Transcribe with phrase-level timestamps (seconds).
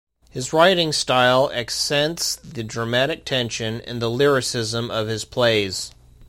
[0.31, 5.91] His writing style accents the dramatic tension and the lyricism of his plays.